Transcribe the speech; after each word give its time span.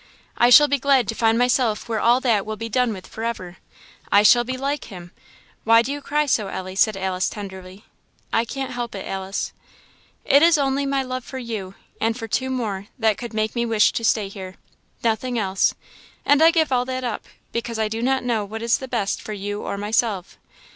I 0.35 0.49
shall 0.49 0.67
be 0.67 0.79
glad 0.79 1.07
to 1.09 1.13
find 1.13 1.37
myself 1.37 1.87
where 1.87 1.99
all 1.99 2.19
that 2.21 2.43
will 2.43 2.55
be 2.55 2.69
done 2.69 2.91
with 2.91 3.05
for 3.05 3.23
ever. 3.23 3.57
I 4.11 4.23
shall 4.23 4.43
be 4.43 4.57
like 4.57 4.85
him! 4.85 5.11
Why 5.63 5.83
do 5.83 5.91
you 5.91 6.01
cry 6.01 6.25
so, 6.25 6.47
Ellie?" 6.47 6.73
said 6.75 6.97
Alice, 6.97 7.29
tenderly. 7.29 7.85
"I 8.33 8.43
can't 8.43 8.71
help 8.71 8.95
it, 8.95 9.05
Alice." 9.05 9.53
"It 10.25 10.41
is 10.41 10.57
only 10.57 10.87
my 10.87 11.03
love 11.03 11.23
for 11.23 11.37
you 11.37 11.75
and 12.01 12.17
for 12.17 12.27
two 12.27 12.49
more 12.49 12.87
that 12.97 13.19
could 13.19 13.35
make 13.35 13.53
me 13.53 13.63
wish 13.63 13.91
to 13.91 14.03
stay 14.03 14.27
here 14.27 14.55
nothing 15.03 15.37
else; 15.37 15.75
and 16.25 16.41
I 16.41 16.49
give 16.49 16.71
all 16.71 16.85
that 16.85 17.03
up, 17.03 17.25
because 17.51 17.77
I 17.77 17.87
do 17.87 18.01
not 18.01 18.23
know 18.23 18.43
what 18.43 18.63
is 18.63 18.79
best 18.79 19.21
for 19.21 19.33
you 19.33 19.61
or 19.61 19.77
myself. 19.77 20.39